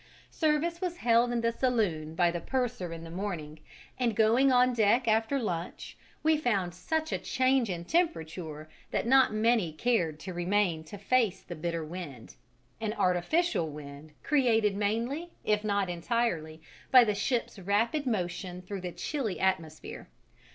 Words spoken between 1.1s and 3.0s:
in the saloon by the purser